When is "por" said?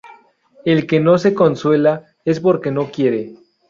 2.39-2.59